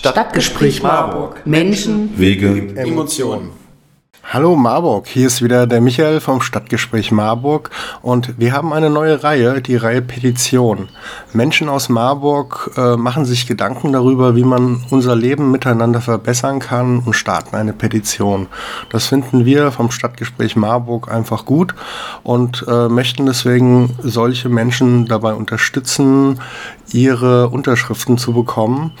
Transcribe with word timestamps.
Stadtgespräch 0.00 0.82
Marburg. 0.82 1.42
Menschen, 1.44 2.18
Wege, 2.18 2.74
Emotionen. 2.74 3.50
Hallo 4.24 4.56
Marburg, 4.56 5.06
hier 5.06 5.26
ist 5.26 5.42
wieder 5.42 5.66
der 5.66 5.82
Michael 5.82 6.20
vom 6.20 6.40
Stadtgespräch 6.40 7.12
Marburg 7.12 7.68
und 8.00 8.38
wir 8.38 8.54
haben 8.54 8.72
eine 8.72 8.88
neue 8.88 9.22
Reihe, 9.22 9.60
die 9.60 9.76
Reihe 9.76 10.00
Petition. 10.00 10.88
Menschen 11.34 11.68
aus 11.68 11.90
Marburg 11.90 12.70
äh, 12.78 12.96
machen 12.96 13.26
sich 13.26 13.46
Gedanken 13.46 13.92
darüber, 13.92 14.36
wie 14.36 14.44
man 14.44 14.82
unser 14.88 15.14
Leben 15.14 15.50
miteinander 15.50 16.00
verbessern 16.00 16.60
kann 16.60 17.00
und 17.00 17.12
starten 17.12 17.54
eine 17.54 17.74
Petition. 17.74 18.46
Das 18.88 19.08
finden 19.08 19.44
wir 19.44 19.70
vom 19.70 19.90
Stadtgespräch 19.90 20.56
Marburg 20.56 21.12
einfach 21.12 21.44
gut 21.44 21.74
und 22.22 22.64
äh, 22.66 22.88
möchten 22.88 23.26
deswegen 23.26 23.98
solche 24.02 24.48
Menschen 24.48 25.04
dabei 25.04 25.34
unterstützen, 25.34 26.40
ihre 26.90 27.50
Unterschriften 27.50 28.16
zu 28.16 28.32
bekommen. 28.32 28.92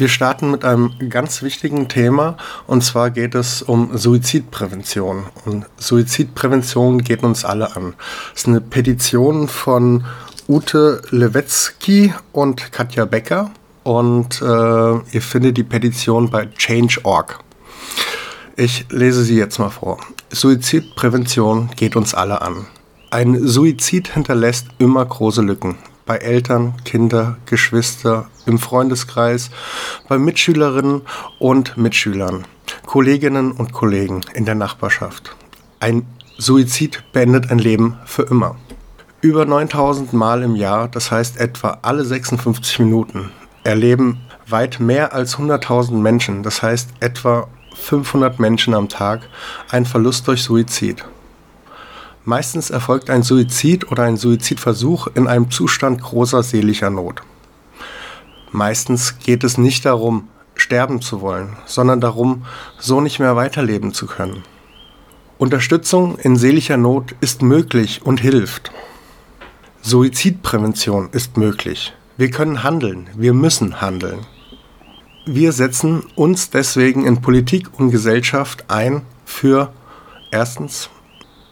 Wir 0.00 0.08
starten 0.08 0.50
mit 0.50 0.64
einem 0.64 0.94
ganz 1.10 1.42
wichtigen 1.42 1.86
Thema 1.88 2.38
und 2.66 2.82
zwar 2.82 3.10
geht 3.10 3.34
es 3.34 3.60
um 3.60 3.98
Suizidprävention. 3.98 5.26
Und 5.44 5.66
Suizidprävention 5.76 7.02
geht 7.04 7.22
uns 7.22 7.44
alle 7.44 7.76
an. 7.76 7.92
Es 8.32 8.40
ist 8.40 8.48
eine 8.48 8.62
Petition 8.62 9.46
von 9.46 10.06
Ute 10.48 11.02
Lewetzky 11.10 12.14
und 12.32 12.72
Katja 12.72 13.04
Becker 13.04 13.50
und 13.82 14.40
äh, 14.40 14.44
ihr 14.46 15.20
findet 15.20 15.58
die 15.58 15.64
Petition 15.64 16.30
bei 16.30 16.46
Change.org. 16.46 17.40
Ich 18.56 18.86
lese 18.88 19.22
sie 19.22 19.36
jetzt 19.36 19.58
mal 19.58 19.68
vor. 19.68 19.98
Suizidprävention 20.30 21.72
geht 21.76 21.94
uns 21.94 22.14
alle 22.14 22.40
an. 22.40 22.64
Ein 23.10 23.46
Suizid 23.46 24.08
hinterlässt 24.08 24.68
immer 24.78 25.04
große 25.04 25.42
Lücken 25.42 25.76
bei 26.10 26.16
Eltern, 26.16 26.74
Kinder, 26.84 27.36
Geschwister, 27.46 28.26
im 28.44 28.58
Freundeskreis, 28.58 29.48
bei 30.08 30.18
Mitschülerinnen 30.18 31.02
und 31.38 31.76
Mitschülern, 31.76 32.46
Kolleginnen 32.84 33.52
und 33.52 33.72
Kollegen 33.72 34.22
in 34.34 34.44
der 34.44 34.56
Nachbarschaft. 34.56 35.36
Ein 35.78 36.04
Suizid 36.36 37.04
beendet 37.12 37.52
ein 37.52 37.60
Leben 37.60 37.96
für 38.06 38.22
immer. 38.22 38.56
Über 39.20 39.44
9000 39.44 40.12
Mal 40.12 40.42
im 40.42 40.56
Jahr, 40.56 40.88
das 40.88 41.12
heißt 41.12 41.38
etwa 41.38 41.78
alle 41.82 42.04
56 42.04 42.80
Minuten, 42.80 43.30
erleben 43.62 44.18
weit 44.48 44.80
mehr 44.80 45.14
als 45.14 45.36
100.000 45.36 45.92
Menschen, 45.92 46.42
das 46.42 46.60
heißt 46.60 46.90
etwa 46.98 47.46
500 47.76 48.40
Menschen 48.40 48.74
am 48.74 48.88
Tag, 48.88 49.28
einen 49.70 49.86
Verlust 49.86 50.26
durch 50.26 50.42
Suizid. 50.42 51.04
Meistens 52.24 52.70
erfolgt 52.70 53.08
ein 53.08 53.22
Suizid 53.22 53.90
oder 53.90 54.02
ein 54.02 54.16
Suizidversuch 54.16 55.08
in 55.14 55.26
einem 55.26 55.50
Zustand 55.50 56.02
großer 56.02 56.42
seelischer 56.42 56.90
Not. 56.90 57.22
Meistens 58.52 59.18
geht 59.18 59.42
es 59.42 59.56
nicht 59.56 59.86
darum, 59.86 60.28
sterben 60.54 61.00
zu 61.00 61.22
wollen, 61.22 61.56
sondern 61.64 62.00
darum, 62.00 62.44
so 62.78 63.00
nicht 63.00 63.20
mehr 63.20 63.36
weiterleben 63.36 63.94
zu 63.94 64.06
können. 64.06 64.42
Unterstützung 65.38 66.18
in 66.18 66.36
seelischer 66.36 66.76
Not 66.76 67.14
ist 67.20 67.40
möglich 67.40 68.02
und 68.04 68.20
hilft. 68.20 68.70
Suizidprävention 69.80 71.08
ist 71.12 71.38
möglich. 71.38 71.94
Wir 72.18 72.30
können 72.30 72.62
handeln, 72.62 73.08
wir 73.16 73.32
müssen 73.32 73.80
handeln. 73.80 74.26
Wir 75.24 75.52
setzen 75.52 76.02
uns 76.16 76.50
deswegen 76.50 77.06
in 77.06 77.22
Politik 77.22 77.78
und 77.78 77.90
Gesellschaft 77.90 78.64
ein 78.68 79.02
für 79.24 79.72
erstens 80.30 80.90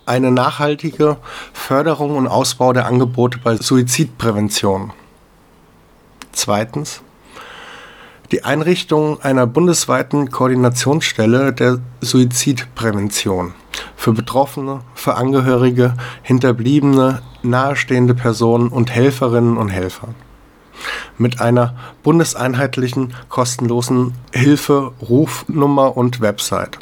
eine 0.09 0.31
nachhaltige 0.31 1.19
Förderung 1.53 2.17
und 2.17 2.27
Ausbau 2.27 2.73
der 2.73 2.87
Angebote 2.87 3.39
bei 3.39 3.57
Suizidprävention. 3.57 4.93
Zweitens 6.33 7.03
die 8.31 8.45
Einrichtung 8.45 9.23
einer 9.23 9.47
bundesweiten 9.47 10.31
Koordinationsstelle 10.31 11.53
der 11.53 11.79
Suizidprävention 12.03 13.55
für 13.97 14.13
Betroffene, 14.13 14.81
für 14.95 15.15
Angehörige, 15.15 15.95
Hinterbliebene, 16.23 17.23
nahestehende 17.43 18.15
Personen 18.15 18.69
und 18.69 18.91
Helferinnen 18.91 19.57
und 19.57 19.71
Helfer. 19.71 20.09
Mit 21.17 21.41
einer 21.41 21.75
bundeseinheitlichen 22.03 23.15
kostenlosen 23.29 24.13
Hilfe, 24.33 24.93
Rufnummer 25.01 25.97
und 25.97 26.21
Website. 26.21 26.79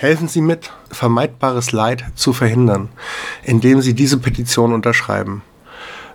Helfen 0.00 0.28
Sie 0.28 0.40
mit, 0.40 0.72
vermeidbares 0.90 1.72
Leid 1.72 2.06
zu 2.14 2.32
verhindern, 2.32 2.88
indem 3.42 3.82
Sie 3.82 3.92
diese 3.92 4.16
Petition 4.16 4.72
unterschreiben. 4.72 5.42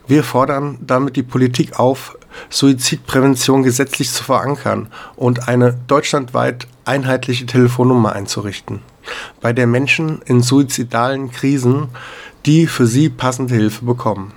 Wir 0.08 0.24
fordern 0.24 0.80
damit 0.82 1.16
die 1.18 1.22
Politik 1.22 1.78
auf, 1.80 2.18
Suizidprävention 2.50 3.62
gesetzlich 3.62 4.10
zu 4.10 4.24
verankern 4.24 4.88
und 5.16 5.48
eine 5.48 5.78
deutschlandweit 5.86 6.66
einheitliche 6.84 7.46
Telefonnummer 7.46 8.14
einzurichten, 8.14 8.82
bei 9.40 9.54
der 9.54 9.68
Menschen 9.68 10.20
in 10.26 10.42
suizidalen 10.42 11.30
Krisen 11.30 11.90
die 12.48 12.66
für 12.66 12.88
sie 12.88 13.10
passende 13.10 13.54
Hilfe 13.54 13.86
bekommen. 13.86 14.34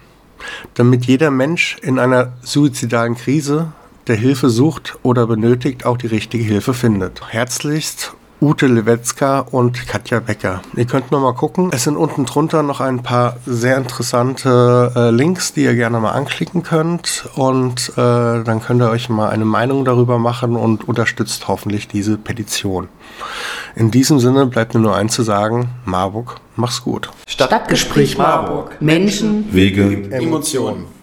Damit 0.75 1.07
jeder 1.07 1.31
Mensch 1.31 1.79
in 1.81 1.99
einer 1.99 2.35
suizidalen 2.43 3.15
Krise, 3.15 3.73
der 4.09 4.17
Hilfe 4.17 4.51
sucht 4.51 4.99
oder 5.03 5.27
benötigt, 5.27 5.87
auch 5.87 5.97
die 5.97 6.07
richtige 6.07 6.45
Hilfe 6.45 6.75
findet. 6.75 7.23
Herzlichst 7.33 8.15
Ute 8.41 8.69
Lewetzka 8.69 9.41
und 9.41 9.89
Katja 9.89 10.21
Becker. 10.21 10.63
Ihr 10.77 10.85
könnt 10.85 11.11
noch 11.11 11.21
mal 11.21 11.35
gucken. 11.35 11.71
Es 11.73 11.83
sind 11.83 11.97
unten 11.97 12.25
drunter 12.25 12.63
noch 12.63 12.81
ein 12.81 13.03
paar 13.03 13.37
sehr 13.45 13.77
interessante 13.77 14.93
äh, 14.95 15.11
Links, 15.11 15.55
die 15.55 15.65
ihr 15.65 15.75
gerne 15.75 15.99
mal 15.99 16.13
anklicken 16.13 16.63
könnt. 16.63 17.29
Und 17.35 17.91
äh, 17.91 17.95
dann 17.97 18.61
könnt 18.63 18.81
ihr 18.81 18.91
euch 18.91 19.09
mal 19.09 19.31
eine 19.31 19.45
Meinung 19.45 19.85
darüber 19.85 20.19
machen 20.21 20.55
und 20.55 20.87
unterstützt 20.87 21.49
hoffentlich 21.49 21.89
diese 21.89 22.17
Petition. 22.17 22.89
In 23.75 23.91
diesem 23.91 24.21
Sinne 24.21 24.47
bleibt 24.47 24.73
mir 24.73 24.81
nur 24.81 24.95
eins 24.95 25.15
zu 25.15 25.25
sagen. 25.25 25.71
Marburg, 25.85 26.37
mach's 26.55 26.85
gut. 26.85 27.11
Stadtgespräch 27.27 28.19
Marburg. 28.19 28.81
Menschen, 28.81 29.53
Wege, 29.53 30.13
Emotionen. 30.13 30.98